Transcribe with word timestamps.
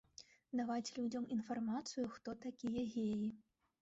Даваць 0.61 0.93
людзям 0.95 1.27
інфармацыю, 1.37 2.07
хто 2.17 2.35
такія 2.47 2.87
геі. 2.95 3.29